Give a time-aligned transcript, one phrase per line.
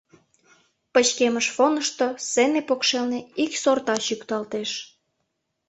[0.93, 4.71] Пычкемыш фонышто сцене покшелне ик сорта чӱкталтеш.